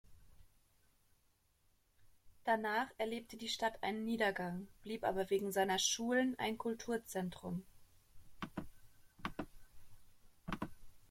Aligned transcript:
Danach 2.43 2.87
erlebte 2.97 3.37
die 3.37 3.47
Stadt 3.49 3.83
einen 3.83 4.03
Niedergang, 4.03 4.67
blieb 4.81 5.03
aber 5.03 5.29
wegen 5.29 5.51
seiner 5.51 5.77
Schulen 5.77 6.33
ein 6.39 6.57
Kulturzentrum. 6.57 7.61